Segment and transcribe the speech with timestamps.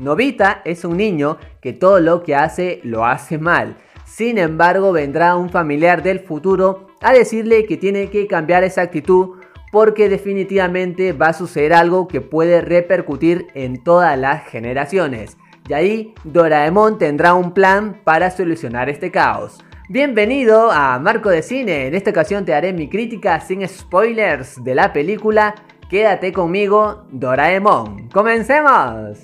[0.00, 3.76] Novita es un niño que todo lo que hace lo hace mal.
[4.06, 9.36] Sin embargo, vendrá un familiar del futuro a decirle que tiene que cambiar esa actitud
[9.70, 15.36] porque definitivamente va a suceder algo que puede repercutir en todas las generaciones.
[15.68, 19.58] Y ahí Doraemon tendrá un plan para solucionar este caos.
[19.90, 24.74] Bienvenido a Marco de Cine, en esta ocasión te haré mi crítica sin spoilers de
[24.74, 25.54] la película
[25.90, 28.10] Quédate conmigo, Doraemon.
[28.10, 29.18] ¡Comencemos!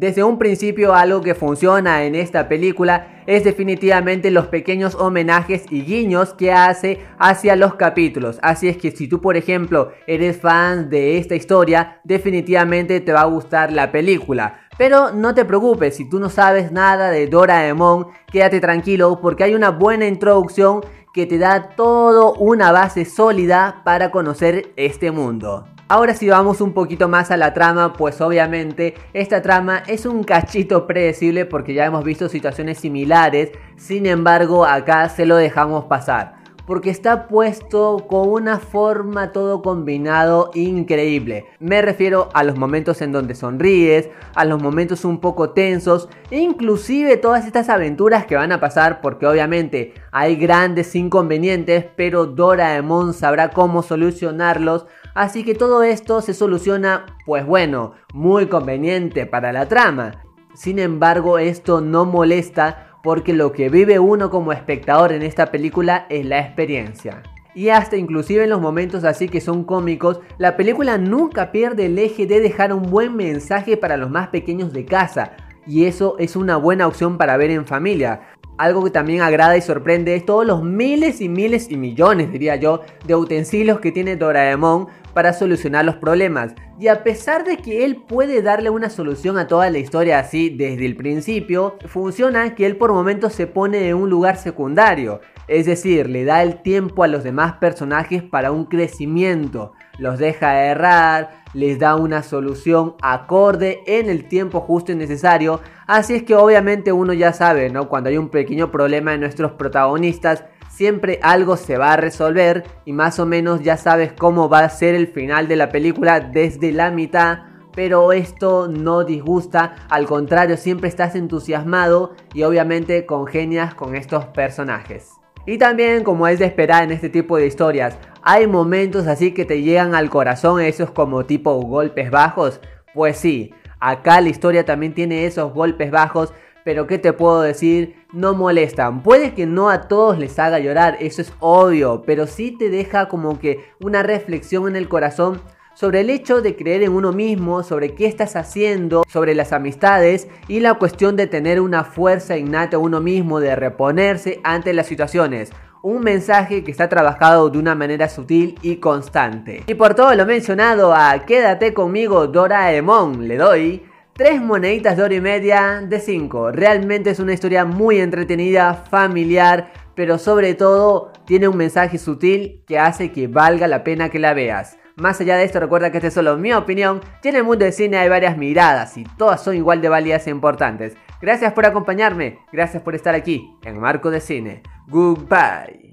[0.00, 5.82] Desde un principio algo que funciona en esta película es definitivamente los pequeños homenajes y
[5.82, 8.38] guiños que hace hacia los capítulos.
[8.40, 13.20] Así es que si tú por ejemplo eres fan de esta historia, definitivamente te va
[13.20, 14.60] a gustar la película.
[14.78, 19.54] Pero no te preocupes, si tú no sabes nada de Doraemon, quédate tranquilo porque hay
[19.54, 20.80] una buena introducción
[21.12, 25.66] que te da todo una base sólida para conocer este mundo.
[25.90, 30.22] Ahora si vamos un poquito más a la trama, pues obviamente esta trama es un
[30.22, 36.39] cachito predecible porque ya hemos visto situaciones similares, sin embargo acá se lo dejamos pasar.
[36.70, 41.46] Porque está puesto con una forma todo combinado increíble.
[41.58, 47.16] Me refiero a los momentos en donde sonríes, a los momentos un poco tensos, inclusive
[47.16, 53.50] todas estas aventuras que van a pasar porque obviamente hay grandes inconvenientes, pero Doraemon sabrá
[53.50, 60.22] cómo solucionarlos Así que todo esto se soluciona, pues bueno, muy conveniente para la trama.
[60.54, 66.06] Sin embargo, esto no molesta porque lo que vive uno como espectador en esta película
[66.08, 67.22] es la experiencia.
[67.54, 71.98] Y hasta inclusive en los momentos así que son cómicos, la película nunca pierde el
[71.98, 75.32] eje de dejar un buen mensaje para los más pequeños de casa.
[75.66, 78.20] Y eso es una buena opción para ver en familia.
[78.56, 82.56] Algo que también agrada y sorprende es todos los miles y miles y millones, diría
[82.56, 86.54] yo, de utensilios que tiene Doraemon para solucionar los problemas.
[86.78, 90.50] Y a pesar de que él puede darle una solución a toda la historia así
[90.50, 95.20] desde el principio, funciona que él por momentos se pone en un lugar secundario.
[95.48, 99.72] Es decir, le da el tiempo a los demás personajes para un crecimiento.
[99.98, 105.60] Los deja errar, les da una solución acorde en el tiempo justo y necesario.
[105.86, 107.88] Así es que obviamente uno ya sabe, ¿no?
[107.88, 112.92] Cuando hay un pequeño problema en nuestros protagonistas, siempre algo se va a resolver y
[112.92, 116.72] más o menos ya sabes cómo va a ser el final de la película desde
[116.72, 117.40] la mitad.
[117.74, 125.10] Pero esto no disgusta, al contrario, siempre estás entusiasmado y obviamente congenias con estos personajes.
[125.46, 129.44] Y también, como es de esperar en este tipo de historias, hay momentos así que
[129.44, 132.60] te llegan al corazón, esos como tipo golpes bajos.
[132.92, 136.34] Pues sí, acá la historia también tiene esos golpes bajos,
[136.64, 138.04] pero ¿qué te puedo decir?
[138.12, 139.02] No molestan.
[139.02, 143.08] Puede que no a todos les haga llorar, eso es obvio, pero sí te deja
[143.08, 145.40] como que una reflexión en el corazón
[145.74, 150.28] sobre el hecho de creer en uno mismo, sobre qué estás haciendo, sobre las amistades
[150.48, 154.86] y la cuestión de tener una fuerza innata a uno mismo, de reponerse ante las
[154.86, 155.50] situaciones.
[155.82, 159.62] Un mensaje que está trabajado de una manera sutil y constante.
[159.66, 163.89] Y por todo lo mencionado a Quédate conmigo Doraemon le doy
[164.20, 166.52] 3 moneditas de oro y media de 5.
[166.52, 172.78] Realmente es una historia muy entretenida, familiar, pero sobre todo tiene un mensaje sutil que
[172.78, 174.76] hace que valga la pena que la veas.
[174.96, 177.64] Más allá de esto, recuerda que esta es solo mi opinión, y en el mundo
[177.64, 180.98] del cine hay varias miradas y todas son igual de válidas e importantes.
[181.22, 184.62] Gracias por acompañarme, gracias por estar aquí en Marco de Cine.
[184.86, 185.89] Goodbye.